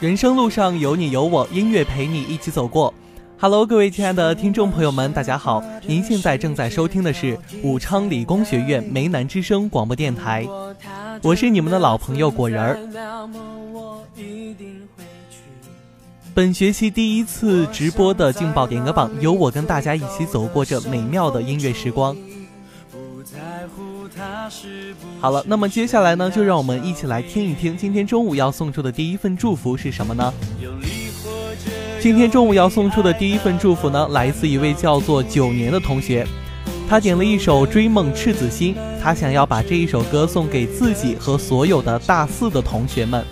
[0.00, 2.92] 人生路上有你有我，音乐陪你一起走过。
[3.38, 5.62] Hello，各位亲爱的听众朋友们，大家好！
[5.86, 10.48] 您现在正在收听的是武昌理工学院梅南之声广播电台，
[11.22, 12.78] 我是你们的老朋友果仁儿。
[16.32, 22.16] 本学期第一次直播的劲爆点歌榜，由我跟大家一起走过这美妙的音乐时光。
[25.20, 30.32] 好了，那么接下来呢，就让我们一起来听一听今天中午要送出的第一份祝福是什么呢？
[32.00, 36.26] 今天中午要送出的第一份祝福呢，来自一位叫做九年的同学，
[36.88, 43.22] 他点了一首《追梦赤子心》，他想要把这一首歌送给自己和所有的大四的同学们。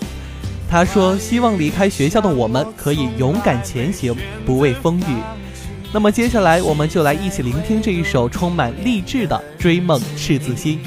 [0.71, 5.38] 他说，希望离开学校的我们可以勇敢前行，不畏风雨。
[5.91, 10.79] 那么接下来，我们就来一起聆听这一首充满励志的《追梦赤子心》。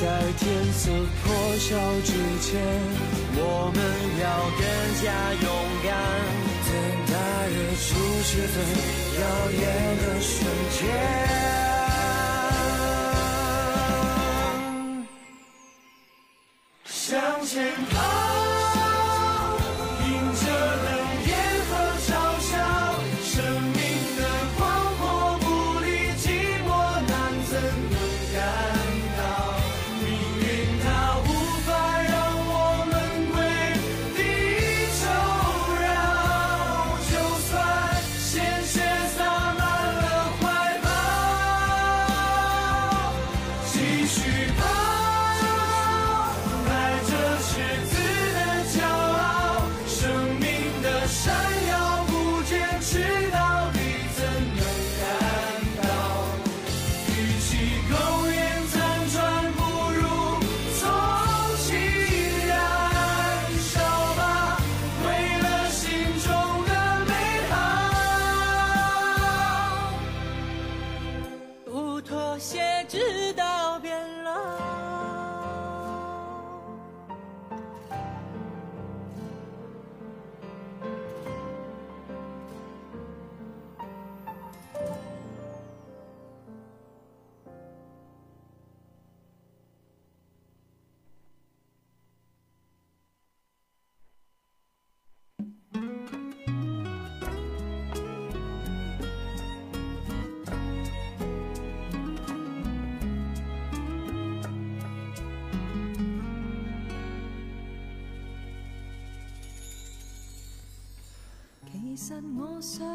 [0.00, 0.02] 在
[0.38, 0.90] 天色
[1.24, 1.26] 破
[1.58, 2.60] 晓之前，
[3.34, 3.42] 我
[3.74, 3.78] 们
[4.20, 4.24] 要
[4.58, 4.62] 更
[5.02, 5.06] 加
[5.42, 5.46] 勇
[5.82, 5.88] 敢。
[6.68, 6.70] 等
[7.08, 7.12] 待
[7.48, 7.88] 日出
[8.22, 8.56] 时最
[9.18, 9.60] 耀眼
[9.98, 10.30] 的瞬
[10.78, 10.80] 间，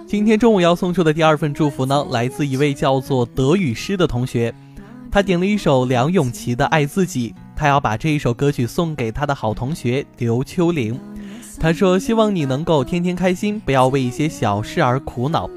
[0.05, 4.53] 今天中午要送出的第二份祝福呢，来自一位叫做德语诗的同学，
[5.09, 10.99] 他点了一首梁咏琪的《爱自己》，他要把这一首歌曲送给他的好同学刘秋玲。
[11.59, 15.49] 他说：“希望你能够天天开心，不要为一些小事而苦恼，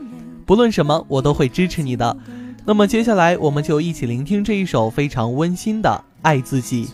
[0.44, 2.16] 不论什么，我都会支持你的。”
[2.64, 5.88] 那么接下来，我们就一起聆听这一首非常温馨的
[6.22, 6.86] 《爱自己》。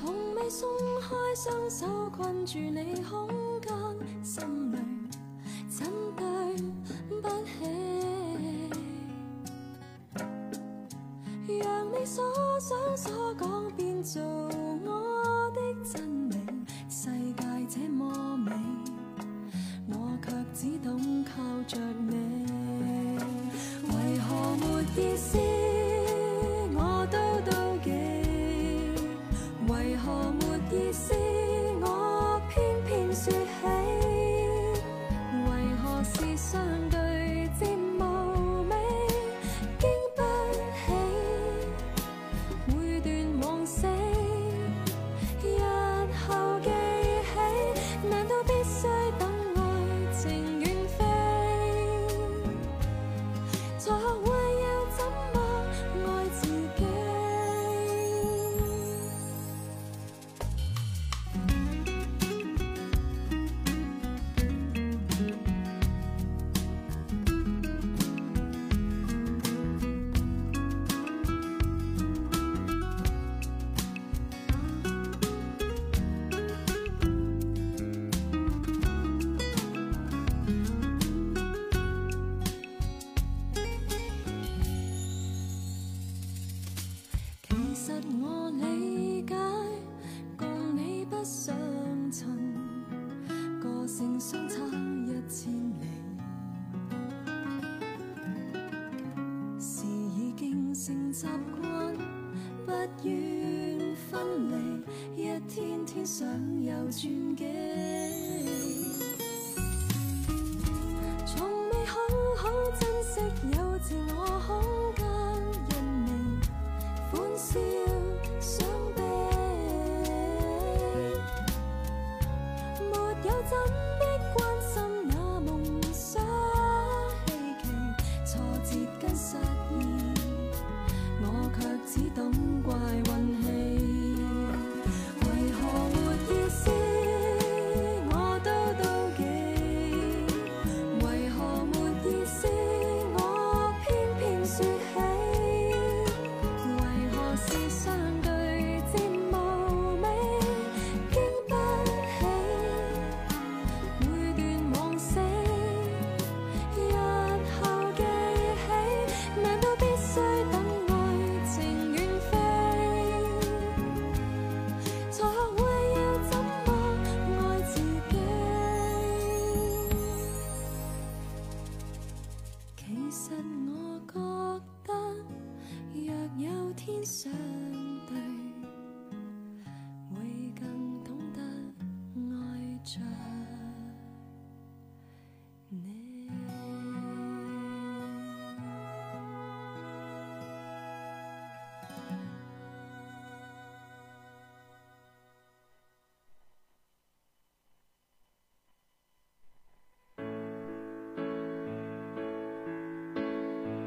[101.22, 101.28] 习
[101.60, 101.96] 惯
[102.66, 102.72] 不
[103.08, 106.26] 愿分离一天天想
[106.64, 107.61] 有转机。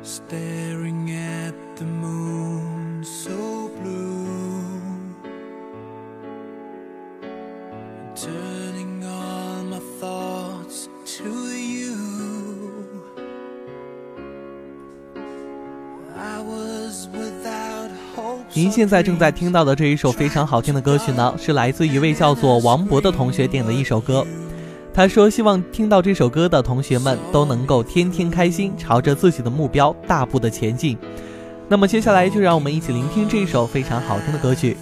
[0.06, 5.16] Staring at the moon so blue
[8.16, 11.24] turning all my thoughts to
[11.58, 11.98] you
[16.16, 24.24] i was without hope 您现在正在听到的这一首非常好听的歌曲呢是来自一位叫做王博的同学点的一首歌
[24.96, 30.98] 他说：“希望听到这首歌的同学们都能够天天开心，朝着自己的目标大步的前进。”
[31.68, 34.78] 那么接下来就让我们一起聆听这首非常好听的歌曲。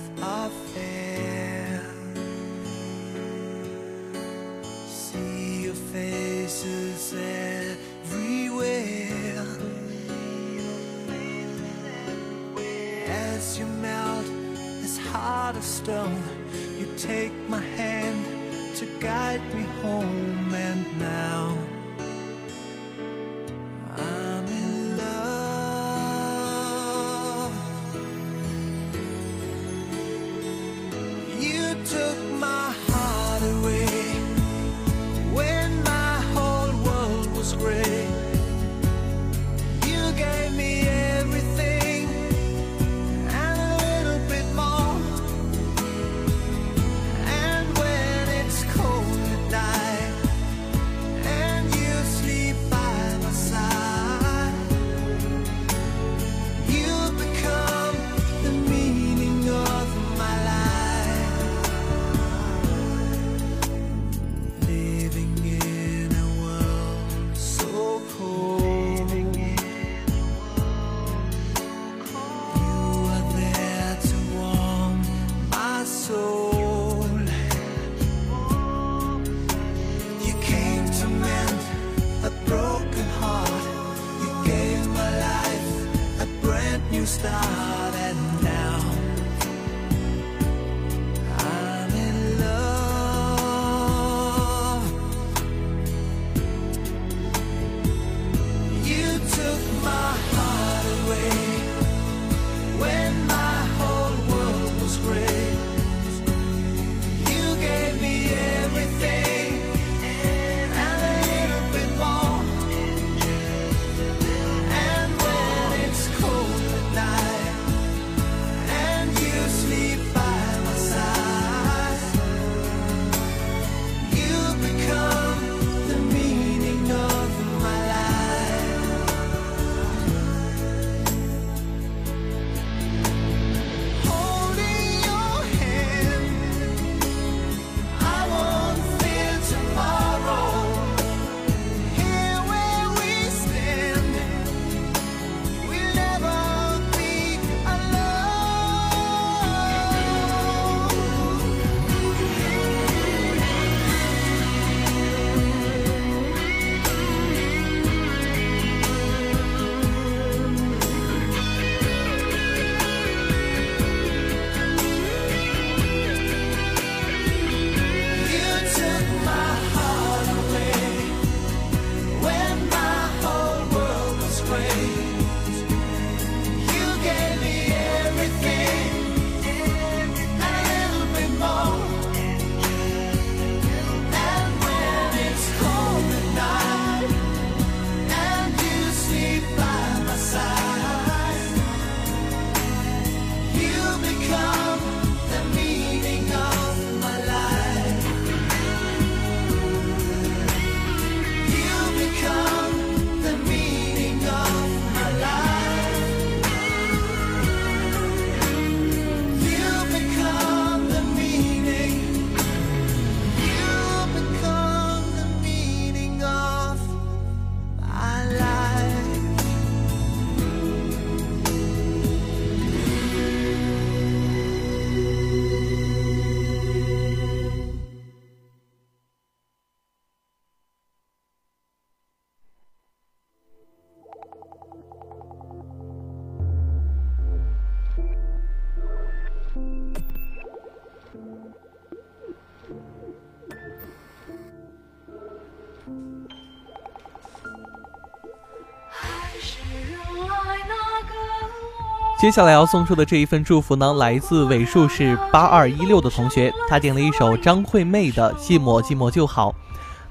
[252.24, 259.50] 接下来要送出的这一份祝福呢，来自尾数是八二一六的同学，他点了一首张惠妹的《寂寞寂寞就好》，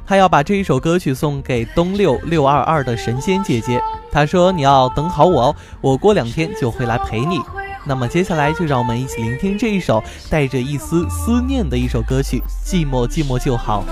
[0.07, 3.83] 他要把这一首歌曲送给东六六二二的神仙姐姐。
[4.11, 7.40] 他说：“你要等好我哦，我过两天就会来陪你。”
[7.87, 13.83] 那么接下来就让我们一起聆听这一首带着一丝思念的一首歌曲《寂寞寂寞就好》。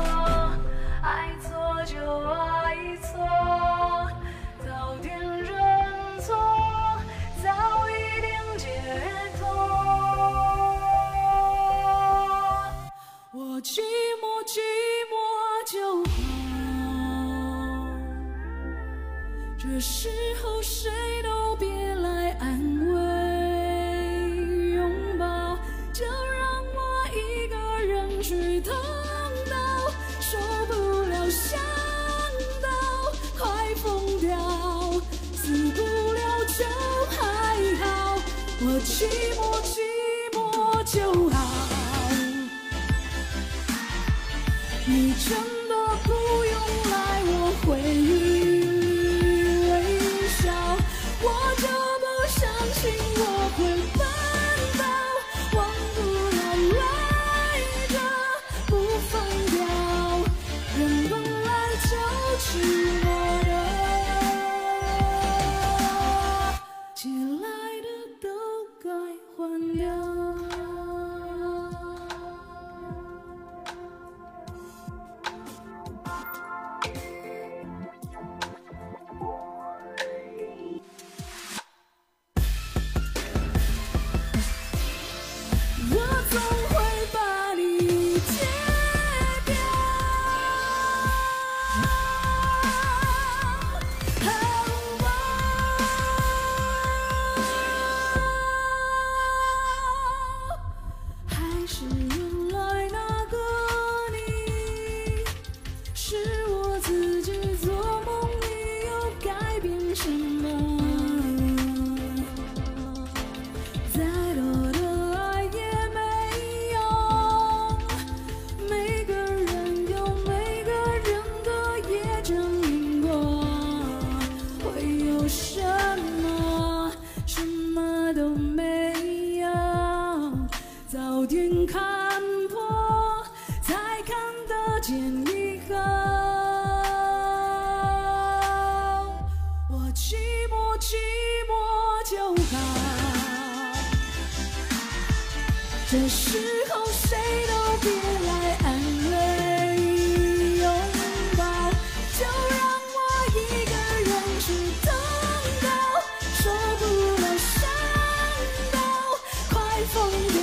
[159.92, 159.96] 疯
[160.28, 160.40] 掉，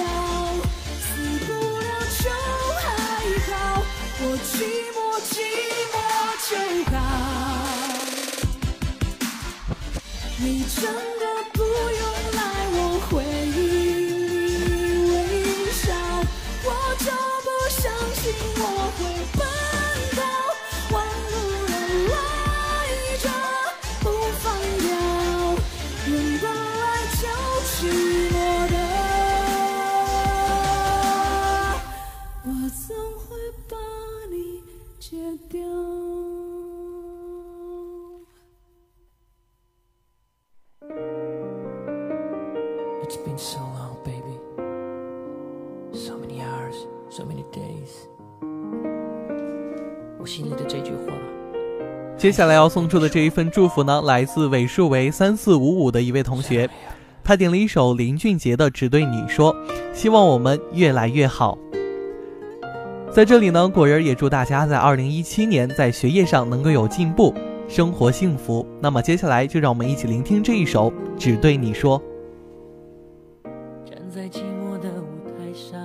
[0.99, 1.07] 死
[1.45, 1.49] 不
[1.79, 1.89] 了
[2.19, 2.25] 就
[2.83, 2.85] 还
[3.47, 3.51] 好，
[4.19, 4.51] 我寂
[4.95, 5.31] 寞寂
[5.93, 5.95] 寞
[6.49, 6.51] 就
[6.91, 6.95] 好，
[10.37, 10.43] 你
[10.75, 10.81] 真
[11.19, 11.23] 的
[52.27, 56.69] 接下来要送出的这一份祝福呢，来自尾数为三四五五的一位同学，
[57.23, 59.55] 他点了一首林俊杰的《只对你说》，
[59.93, 61.57] 希望我们越来越好。
[63.09, 67.33] 在这里呢，果仁也祝大家在二零一七年在学业上能够有进步，
[67.69, 68.67] 生活幸福。
[68.81, 71.97] 那么接下来就让我们一起聆听这一首《只对你说》。
[73.89, 75.79] 站在寂寞的舞台上，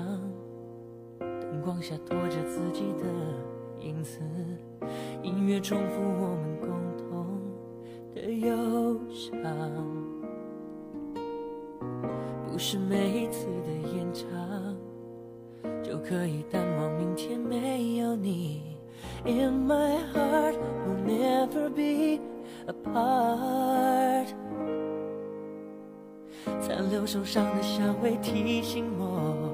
[1.20, 3.04] 灯光下拖着自己的。
[3.84, 4.20] 影子，
[5.24, 6.31] 音乐重复我
[8.22, 9.36] 的忧伤。
[12.46, 14.28] 不是每一次的演唱
[15.82, 18.62] 就可以淡忘明天没有你。
[19.24, 20.54] In my heart
[20.86, 22.22] we'll never be
[22.68, 24.28] apart。
[26.60, 29.50] 残留受伤的香味提醒我。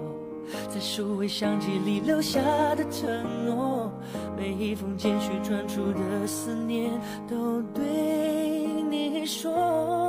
[0.69, 2.41] 在数位相机里留下
[2.75, 3.09] 的承
[3.47, 3.91] 诺，
[4.37, 6.91] 每一封简讯传出的思念，
[7.27, 8.38] 都对
[9.29, 10.09] 说。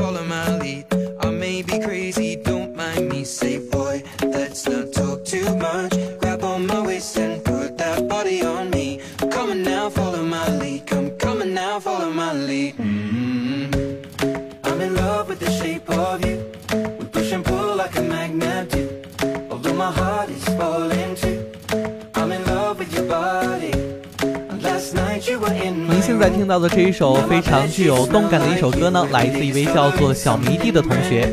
[26.21, 31.27] 在听到的这一首非常具有动感的一首歌呢，来自一位叫做小迷弟的同学，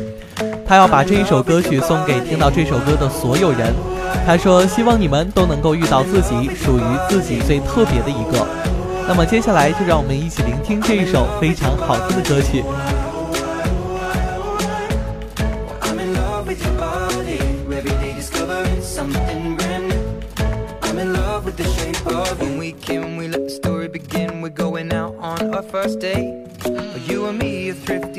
[0.65, 3.71] 他要把这一首歌曲送给听到这首歌的所有人。
[4.25, 8.43] 他说：“希望你们都能够遇到自己属于自己最特别的一个。”
[9.07, 12.63] 那么接下来就让我们一起聆听这一首非常好听的歌曲。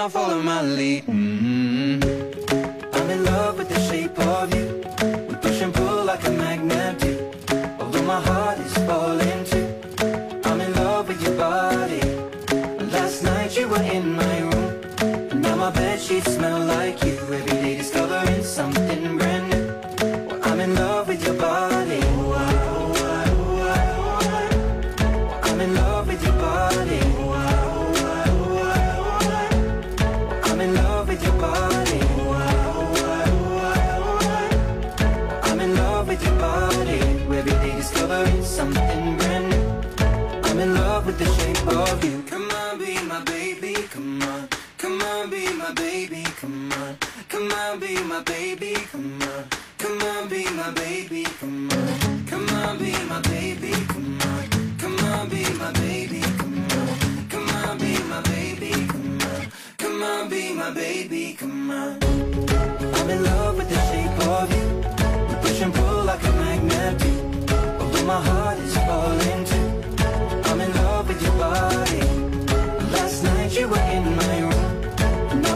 [0.00, 1.04] now, follow my lead.
[1.04, 2.02] mm
[2.94, 4.79] I'm in love with the shape of you.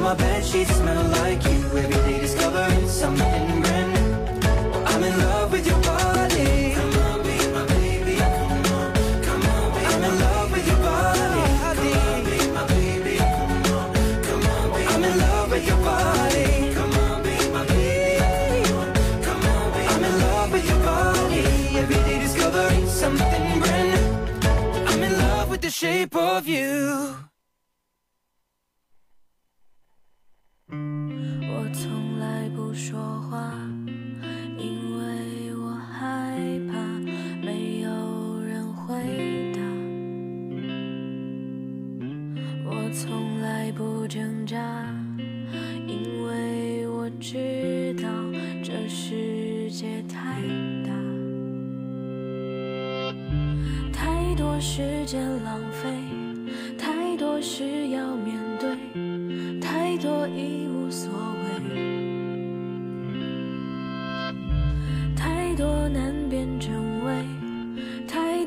[0.04, 1.78] My bed sheets smell like you.
[1.78, 3.33] Every day discovering something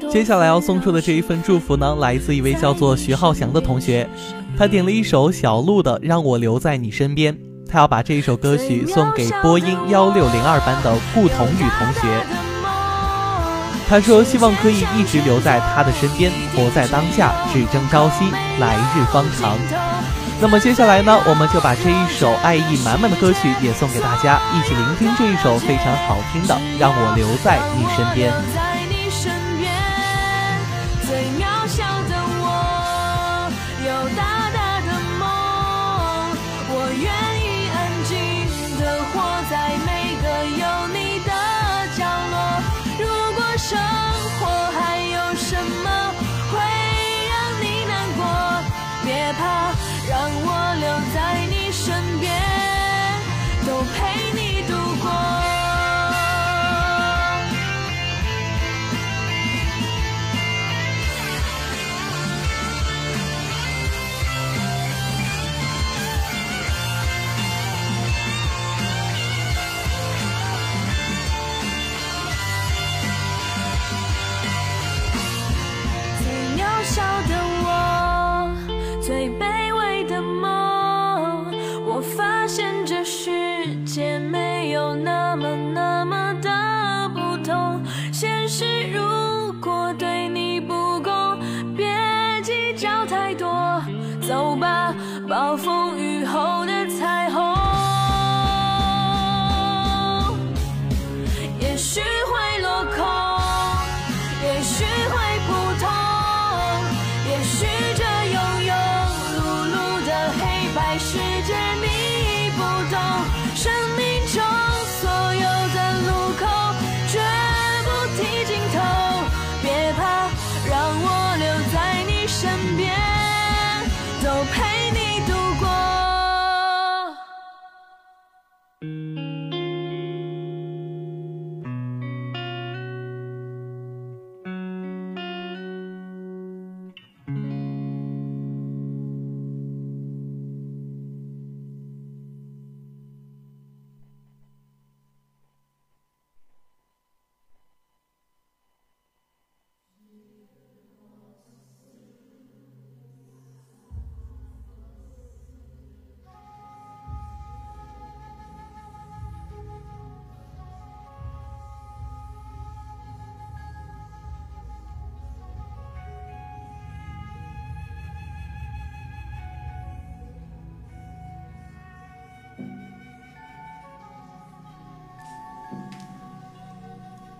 [0.09, 4.09] 接下来要送出的这一份祝福呢，来自一位叫做徐浩翔的同学，
[4.57, 7.33] 他点了一首小鹿的《让我留在你身边》，
[7.69, 12.25] 他要把这一首歌曲送给播音幺六零二班的顾同宇同学。
[13.87, 18.25] 他说希望可以一直留在他的身边，活在当下，只争朝夕，
[18.59, 19.96] 来日方长。
[20.39, 28.31] 那么接下来呢，我们就把这一首爱意满满的歌曲也送给大家，一起聆听这一首非常好听的《让我留在你身边》。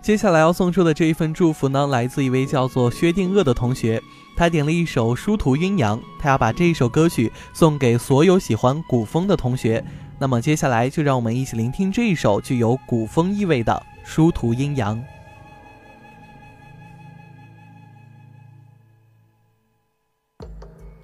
[0.08, 4.02] 接下来要送出的这一份祝福呢，来自一位叫做薛定谔的同学，
[4.34, 9.84] 他点了一首《殊途阴阳》，他要把这一首歌曲送给所有喜欢古风的同学。
[10.18, 13.70] 那么接下来就让我们一起聆听这一首具有古风意味的
[14.02, 14.96] 《殊途阴阳》。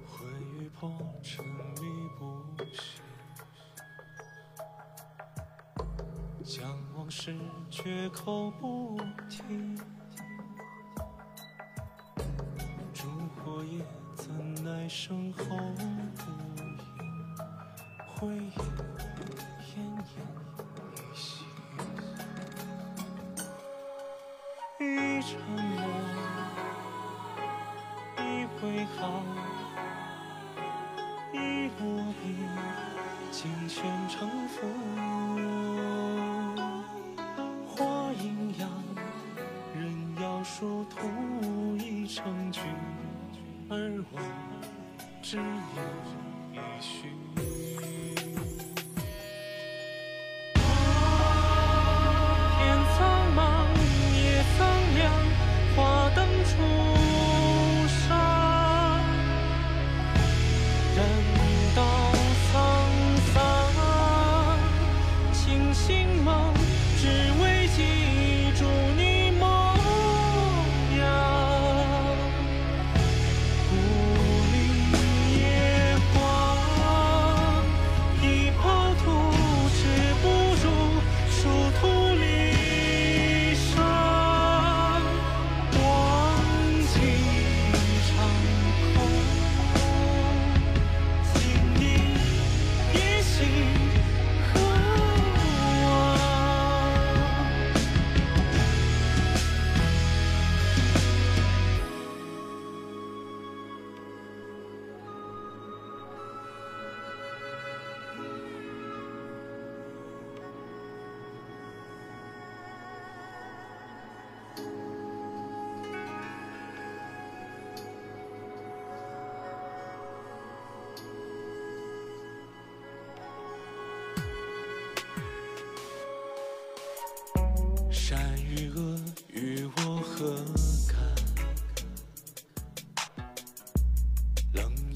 [0.07, 0.25] 会
[0.79, 0.91] 碰
[1.21, 2.25] 沉迷不
[2.73, 3.03] 醒，
[6.43, 7.35] 将往事
[7.69, 8.97] 绝口不
[9.29, 9.43] 提。
[12.95, 16.77] 烛火也怎奈身后无影，
[18.15, 18.49] 回忆
[19.69, 20.44] 奄奄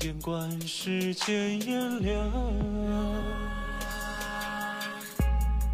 [0.02, 2.32] 眼观世间炎凉。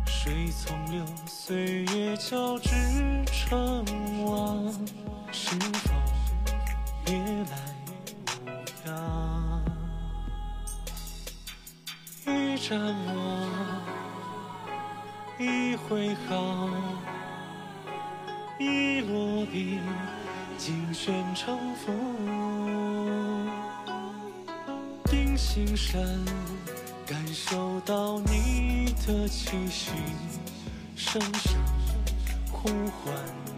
[0.07, 2.69] 水从流，岁月交织
[3.25, 3.85] 成
[4.25, 4.73] 往，
[5.31, 5.91] 是否
[7.05, 7.55] 别来
[8.47, 9.63] 无恙？
[12.25, 13.15] 一展望。
[15.38, 16.69] 一挥毫，
[18.57, 19.79] 一落笔，
[20.57, 21.91] 尽宣成负。
[25.37, 26.25] 心声，
[27.05, 29.91] 感受到你的气息，
[30.95, 31.53] 声声
[32.51, 33.54] 呼唤。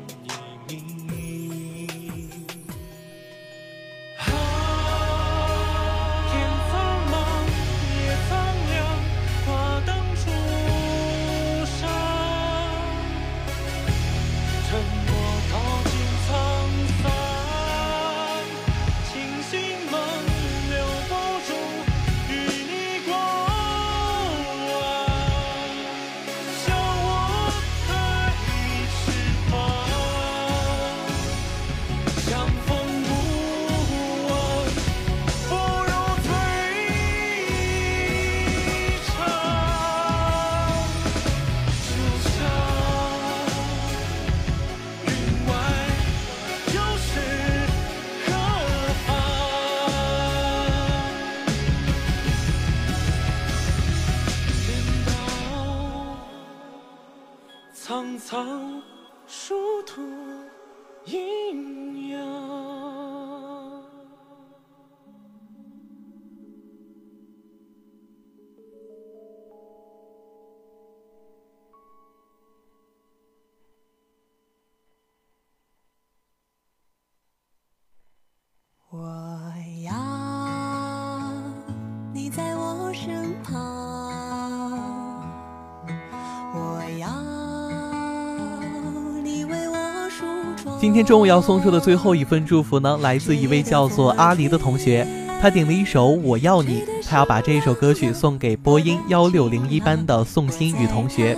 [90.79, 95.07] 今天中午要送出的最后一份祝福呢，来自一位叫做阿离的同学，
[95.41, 101.35] 他点了一首《我要你》，他要把这首歌曲送给播音幺六零一班的宋新宇同学。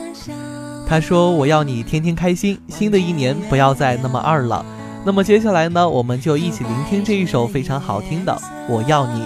[0.86, 4.66] 他说：“我要你天天开心，新的一年不要再那么二了。”
[5.06, 8.34] 那么接下来呢，我们就一起聆听这一首非常好听的
[8.68, 9.22] 《我要你》。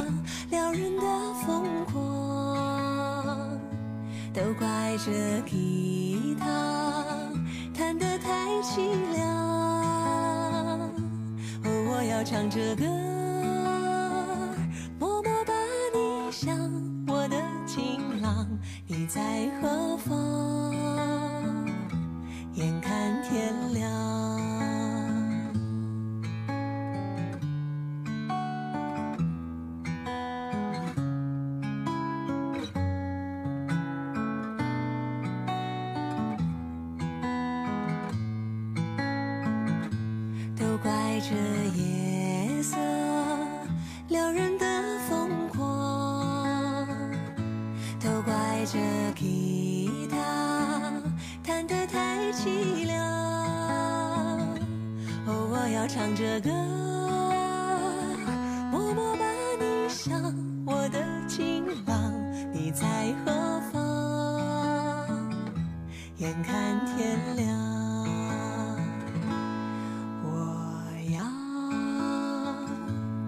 [56.04, 56.49] 唱着歌，
[58.70, 59.24] 默默把
[59.58, 60.22] 你想，
[60.66, 60.99] 我的
[61.30, 62.12] 情郎，
[62.51, 62.86] 你在
[63.24, 63.32] 何
[63.72, 63.82] 方？
[66.18, 67.47] 眼看天亮。
[70.26, 70.30] 我
[71.16, 71.24] 要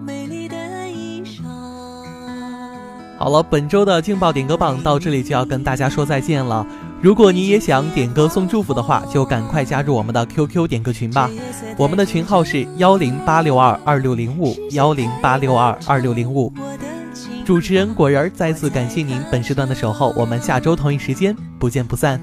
[0.04, 1.44] 美丽的衣裳。
[3.18, 6.66] 好了，本周的劲爆点歌榜到这里就要跟大家说再见了。
[7.02, 11.30] 如果你也想点歌送祝福的话，就赶快加入我们的 QQ 点歌群吧。
[11.76, 16.52] 我们的群号是幺零八六二二六零五幺零八六二二六零五。
[17.44, 22.20] 主持人果仁再次感谢您本时段的守候，我们下周同一时间不见不散。